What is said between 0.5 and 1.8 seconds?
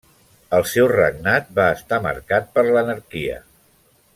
El seu regnat va